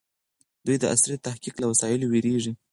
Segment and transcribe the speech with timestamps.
[0.65, 2.51] دوی د عصري تحقيق له وسایلو وېرېږي.